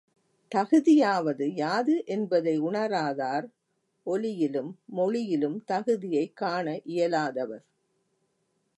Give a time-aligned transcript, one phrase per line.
[0.51, 3.47] தகுதியாவது யாது என்பதை உணராதார்,
[4.05, 7.65] ஒலியிலும் மொழியிலும் தகுதியைக் காண இயலாதவர்.